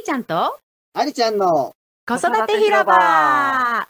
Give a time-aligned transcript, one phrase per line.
[0.00, 0.58] ーちゃんと？
[0.92, 1.74] ありちゃんの
[2.06, 3.88] 子育て広場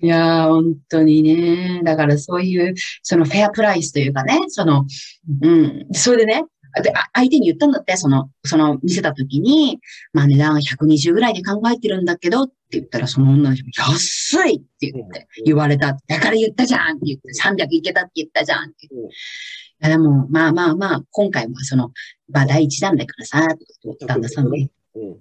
[0.00, 1.82] いやー、本当にね。
[1.82, 4.86] だからそういう、そのフェアプライスというかね、その、
[5.42, 6.44] うん、それでね、
[6.82, 9.80] であ相手に言ったんだって、その、その見せたときに、
[10.12, 15.94] まあ値段120ぐらいで考えてるんだけどって言ったら、その女の人も安いって言って、言われた。
[16.06, 19.08] だから言ったじゃんって言って、300いけたって言ったじゃんって言って。
[19.08, 19.10] い
[19.80, 21.90] やでも、まあまあまあ、今回はその、
[22.30, 23.48] まあ第一弾だからさ、
[23.82, 24.52] と旦那さんも。
[24.52, 24.68] うん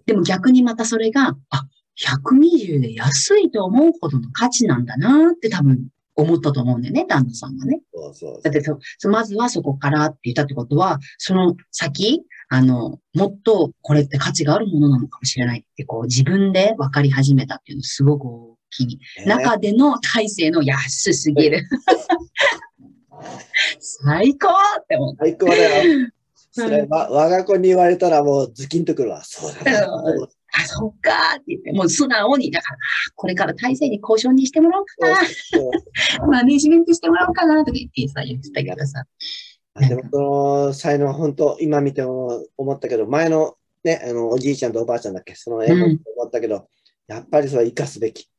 [0.06, 1.68] でも逆にまたそれが、あ、
[2.00, 7.82] 120で安いと思うほどの価値なんだなって多分思ったと思うんだよね、旦那さんがね。
[7.94, 19.00] そうそうだってそ、そまずはそこからって言ったってことは、その先、あの、もっとこれって価値があるものなのかもしれないって、こう自分で分かり始めたっていうのすごく大きい。
[19.20, 21.64] ね中での体制の安すぎる。
[23.80, 25.26] 最高って思った。
[25.26, 26.10] 最高だよ。
[26.64, 29.24] それわ我が子に言われたらもうズキンとくるわ。
[29.24, 29.88] そうだな。
[29.88, 32.80] うんあ、そっかーって言って、もう素直に、だから、あ
[33.16, 34.94] これから体制に交渉にしてもらおうか
[35.26, 39.06] そうな、 マネジメントしてもらおうかなとか言ってさ、言ってたけどさ。
[39.90, 46.70] でもその才能、本当、今見ても思ったけど、前のね、あのおじいちゃんとおばあちゃんだっけ、その絵もうん思ったけど、
[47.08, 48.30] やっぱりそれは生かすべき。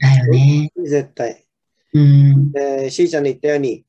[0.00, 0.70] だよね。
[0.76, 1.44] 絶対。
[1.92, 2.52] うん。
[2.52, 3.84] で、しーちゃんの言ったように、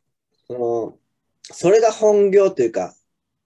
[0.47, 0.97] その、
[1.43, 2.95] それが本業というか、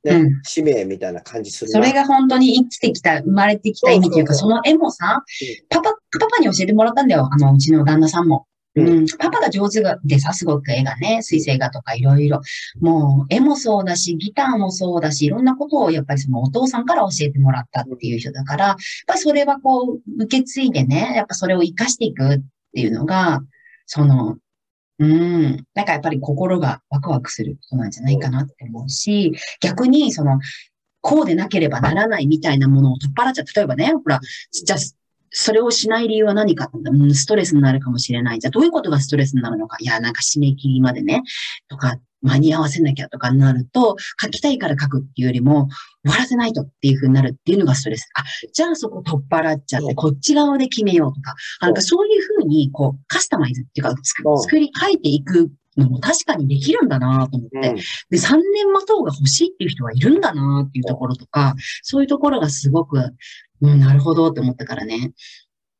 [0.04, 1.86] ね、うん使命みたいな感じするそな。
[1.86, 5.24] れが本当に生きてきた、生まれてきた意味というか、そその絵もさ、
[5.70, 7.30] パパ、パパに教えてもらったんだよ。
[7.32, 8.46] あの、うちの旦那さんも。
[8.76, 12.42] うんうん、パパが上手でさ、すごく絵がね、水星画とかいろいろ。
[12.82, 22.40] もう、絵もそうだし、ギターもそうだし、いろんなことをやっぱりそのお父さんから教えてもらったっていう人だから、やっぱりそれはこう、受け継いでね、やっぱそれを活かしていくっ
[22.74, 23.42] ていうのが、
[23.86, 24.38] その、
[25.04, 30.40] うん、なんかやっぱり心がワクワクすることなんじゃないかなって思うし、逆にその、
[31.02, 33.46] こうでなければならないみたいなものを取っ払っちゃう。
[33.54, 34.80] 例えばね、ほら、じゃあ、
[35.32, 38.40] それをしない理由は何かってうんストレスになるかもしれない。
[38.40, 39.78] じゃあ、どういうことがストレスになるのか。
[39.82, 41.24] いや、なんか締め切りまでね、
[41.68, 45.68] とか、間に合わせなきゃとかになると、書きたいから書くっていうよりも、
[46.04, 48.10] 終わらせないとっていう風になるっていうのがストレス。
[48.16, 57.70] あ、じゃあそこ取っ払っちゃって、こっち側で決めようとか、あなんかそういう風に、こう、カスタマイズっていうか、作り変えていくのも確かにできるんだなと思って。
[57.70, 57.82] うんで、
[58.18, 63.00] 3年待とうが欲しいっていう人はいるんだなっていうところとか、そういうところがすごく、
[63.62, 65.14] うん、なるほどって思ったからね。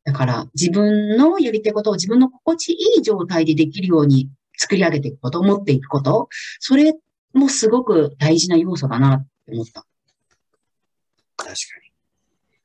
[0.06, 6.94] だから、自分のやりたいことを自分の心地いい状態でできるように作り上げていくこと、持っていくこと、それ
[7.34, 9.86] もすごく大事な要素だなって思った。
[11.38, 11.54] 確か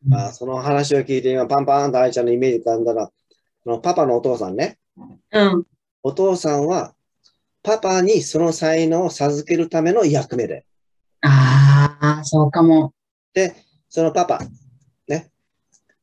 [0.05, 0.11] に。
[0.11, 3.11] まあ、その話を聞いて、今、パンパンと愛ちゃんのイメージ浮かんだら、
[3.65, 4.79] そのパパのお父さんね。
[5.33, 5.65] うん。
[6.03, 6.95] お父さんは、
[7.63, 10.65] パパにその才能を授けるための役目で。
[11.23, 12.95] ああ、そうかも。
[13.35, 13.55] で、
[13.89, 14.41] そのパパ、
[15.09, 15.31] ね。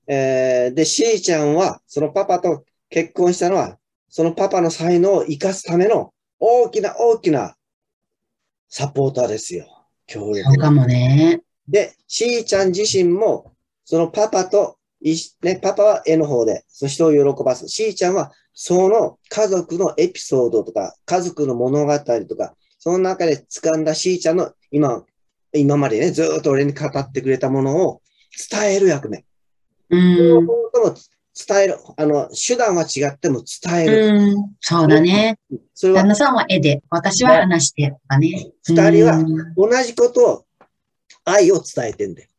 [0.08, 3.78] えーで、しーちゃんは、そのパパと結婚したのは、
[4.16, 7.54] そのパパの才能を生かすための大きな大きな
[8.70, 9.68] サポーターですよ。
[10.08, 11.42] 協力そうかもね。
[11.68, 13.52] で、しーちゃん自身も、
[13.84, 14.78] そのパパと
[15.42, 17.68] ね、パパは絵の方で、その人を喜ばす。
[17.68, 25.04] しーちゃんは、その家族のエピソードとか、家族の物語とか、その中で掴んだしーちゃんの今、
[25.52, 28.02] 今までね、ずーっと俺に語ってくれたものを
[28.50, 29.26] 伝える役目。
[29.90, 29.98] う
[30.42, 30.48] ん。
[31.48, 31.78] 伝える。
[31.98, 34.08] あの、手段は違っても伝える。
[34.08, 34.56] うん。
[34.62, 35.38] そうだね。
[35.74, 38.52] それは旦那さんは絵で、私は話してとかね。
[38.64, 40.46] 二人はうん同じことを、
[41.26, 42.30] 愛を伝えてんだよ。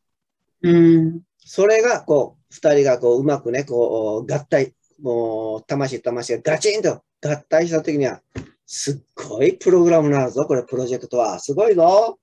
[0.62, 1.20] うん。
[1.44, 8.22] それが、こう、二人がこう、うまくね、こう、合体、もう、魂と魂がガチンと合体したときには、
[8.64, 11.38] すっごいプログラムになるぞ、これ、プロジェクトは。
[11.38, 12.18] すごいぞ。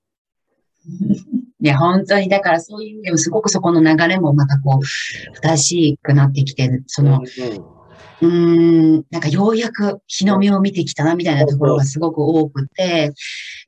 [1.60, 6.84] いや、本当に、だからそういう意味でもすごくそこの流れもまたこう、正しくなってきてる。
[6.86, 7.74] その、うん
[8.22, 13.12] うーん、なんかようやく日の目を見てきたなみたいなところがすごく多くて、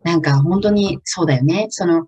[0.02, 1.66] なんか本当にそうだよね。
[1.70, 2.06] その、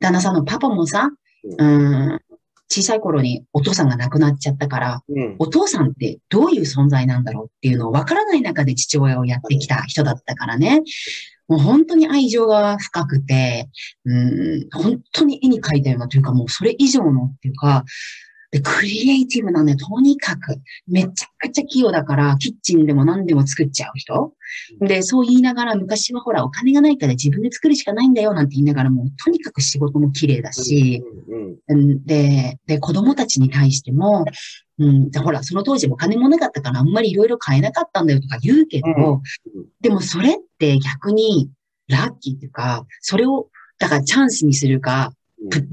[0.00, 1.10] 旦那さんのパパもさ、
[1.44, 2.20] うーん、
[2.68, 5.36] 小さい頃にお父さんが亡くなっちゃったから、うん。
[5.38, 10.82] お父さんってどういう存在なんだろうっていうのを分からない中で父親をやってきた人だったからね。
[11.48, 13.68] もう本当に愛情が深くて、
[14.04, 17.84] うん、本当に絵に描いたようなというか、もうそれ以上のっていうか、
[18.56, 20.56] で、クリエイティブなね、とにかく、
[20.88, 24.32] めちゃくちゃ器用だから、キッチンでも何でも作っちゃう人。
[24.80, 31.02] で、そう言いながら、昔はほら、お金がないから自分で作るしかないんだよ、なんて言いながら、もうとにかく仕事も綺麗だし、
[32.06, 34.24] で、で、子供たちに対しても、
[34.78, 39.66] うん、でほら、その当時お金もなかったからあんまりいろいろ買えなかったんだよとか言うけど、うん。
[39.82, 41.50] でもそれって逆に
[41.88, 43.48] ラッキーっていうか、それを、
[43.78, 45.12] だからチャンスにするか、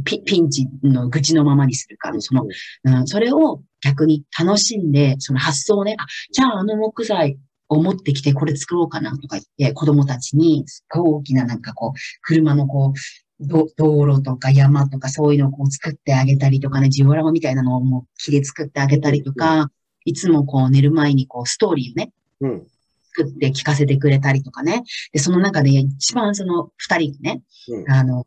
[0.04, 2.46] ピピンチの愚痴のままにするか、その、
[2.84, 7.38] うん、それを逆に楽しんで、その発想をね、あ、じゃああの木材
[7.70, 12.94] を持ってきてこれ作ろうかなとか言って、子供たちに、大きななんかこう、車のこう、
[13.40, 19.70] ど道路とか山とかそういうのをこう作ってあげたりとかね、ジオラマみたいなのをもう木で作ってあげたりとか、
[20.06, 22.12] いつもこう寝る前にこうストーリーをね、
[22.42, 22.68] うん。
[23.16, 24.84] 作って聞かせてくれたりとかね。
[25.12, 27.92] で、その中で一番その二人がね、うん。
[27.92, 28.26] あの、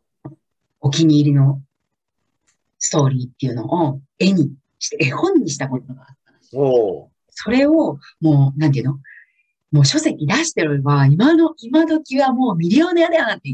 [0.87, 1.61] お気に入りの
[2.79, 6.07] ストーリーっていうのを絵にして、絵本にしたことがあっ
[6.51, 6.57] た。
[6.57, 8.99] おーそれを、もう、なんていうの？
[9.69, 13.49] もう書籍出してれば、今の、今時はもうミリオネアだよなって、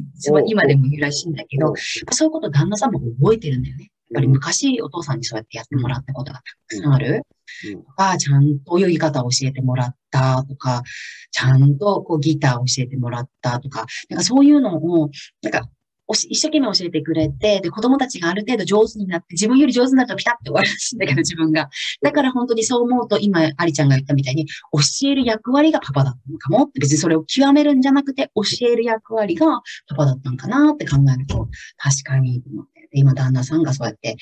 [0.48, 1.74] 今でも言うらしいんだけど、
[2.12, 3.92] そういうこと旦那さんも覚えてるんだよね。
[4.12, 7.24] やっぱり昔お父さんにそうやってやってもらったことがたくさんある。
[7.66, 10.84] うんとか、ちゃんと泳ぎ方を教えてもらったとか、
[11.32, 15.10] ちゃんとこうギターを教えてもらったとか、なんかそういうのを、
[15.42, 15.68] なんか、
[16.13, 21.69] 一生懸命教えてくれて、で、子供たちがある程度上手になって、自分より上手になるとピタッて終わるらしいんだけど、自分が。
[22.01, 32.44] だから本当にそう思うと、今、アリちゃんが言ったみたいに、教える役割がパパだったのかもって、別にそれを極めるんじゃなくて、教える役割がパパだったのかなって考えると、確かに
[32.92, 34.18] 今、旦那さんがそうやって、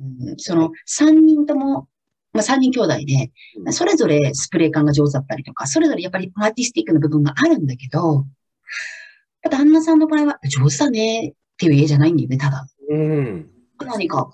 [0.00, 1.88] うん、その三人とも、
[2.32, 3.30] まあ、三人兄弟で、
[3.64, 3.72] うん。
[3.72, 8.24] それぞれスプレー感が上手だったりとか、それぞれやっぱりアーティスティックな部分があるんだけど、
[9.48, 12.66] 旦那さんの場合は上手だねっていう家じゃないんだよね、ただ。
[12.88, 13.50] うん。
[13.78, 14.30] 何か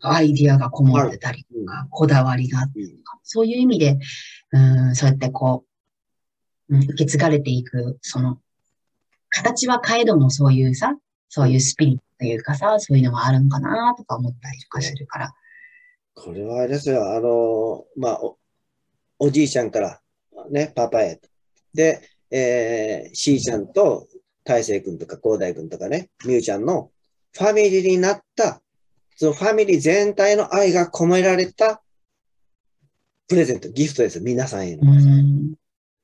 [0.00, 2.72] アイディアがこもってたりとか、こだわりがあっと
[3.04, 3.98] か、そういう意味で、
[4.52, 4.58] う
[4.90, 5.64] ん、そうやってこ
[6.68, 8.38] う、うん、受け継がれていく、その、
[9.30, 10.96] 形は変えどもそういうさ、
[11.28, 15.34] そういうスピリットというかさ、そういうのがあるんかなとか思ったりとかするから。
[16.14, 17.14] これはあれですよ。
[17.14, 18.38] あの、まあ、お、
[19.18, 20.00] おじいちゃんから、
[20.50, 21.20] ね、パパへ。
[21.72, 22.00] で、
[22.30, 24.06] えー、しーちゃんと
[24.44, 26.90] 大成君とか広大君とかね、みゆちゃんの
[27.32, 28.60] ファミリーになった、
[29.16, 31.82] そのファミリー全体の愛が込められた
[33.28, 34.24] プレゼント、ギフトですよ。
[34.24, 34.92] 皆さんへうの。
[34.92, 35.54] ん。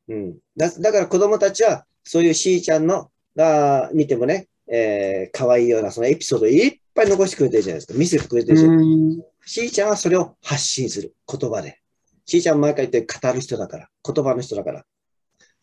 [0.08, 0.38] うん。
[0.56, 7.94] だ、だから子供たちは、そういうしーちゃんの、が、見てもね、えー、可愛いようなそのエピソードいっぱい残してくれてるじゃないですか。
[7.94, 8.94] 見せてくれてるじゃないですか。
[8.94, 9.22] うん。
[9.46, 11.14] しーちゃんはそれを発信する。
[11.28, 11.78] 言葉で。
[12.24, 13.88] しーちゃんは毎回言って語る人だから。
[14.04, 14.84] 言葉の人だから。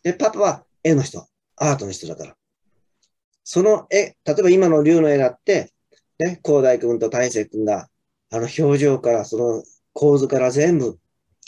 [0.04, 1.26] で、パパは絵の人。
[1.56, 2.36] アートの人だから。
[3.50, 5.72] その絵、例えば今の竜の絵だって、
[6.20, 7.88] ね、広大君と大成君が、
[8.30, 9.64] あの表情から、その
[9.94, 11.00] 構図から全部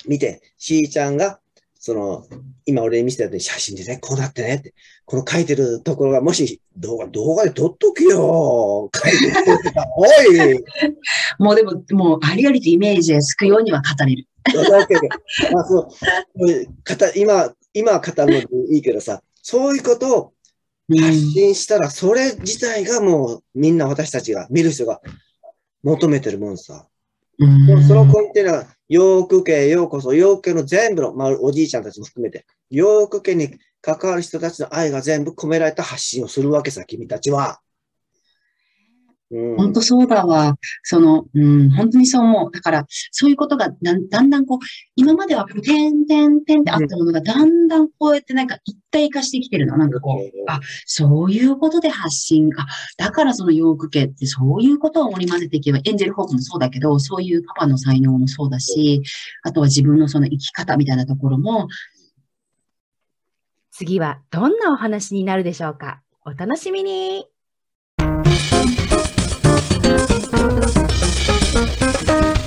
[0.08, 1.42] 見て、しーちゃんが、
[1.78, 2.26] その、
[2.66, 4.74] 今俺に見せたように写真でね、こうなってねって、
[5.04, 9.34] この書いてるところが、もし動画、動画で撮っとけよ書いてる
[9.98, 10.64] おい
[11.38, 14.26] もうでも、もうありありとイメージで救うようには語れる。
[15.52, 20.39] まあそう語今、今は語るのでいいけどさ、そういうことをうん
[20.98, 25.02] 発信したら、それ自体がもうみんな私たちが、見る人が
[25.84, 26.88] 求めてるもんさ。
[27.38, 37.62] うんその根底には、洋服系、ようこそ、洋服系の全部の、まあおじいちゃんたちも含めて、洋服系に関わる人たちの愛が全部込められた発信をするわけさ、君たちは。
[39.32, 39.58] うん。
[39.58, 40.58] 本当そうだわ。
[40.84, 42.52] その、うん、本当にそう思う。
[42.52, 44.60] だから、そういうことがだんだんだんこう、
[44.96, 49.78] 今まではこう、点々点ってあったものが、だんだんこうやってなんか一体化してきてるの。
[49.78, 52.50] なんかこう、あ、そういうことで発信。
[52.58, 52.66] あ、
[52.98, 59.02] だからその洋服系ってそういうことを織り交ぜていけば、エンジェルホークもそうだけど、そういうパパの才能もそうだし、
[59.44, 61.68] あとは自分のその生き方みたいなところも、
[63.72, 67.26] 次はどんなお話になるでしょうかお楽しみに
[70.40, 72.39] thank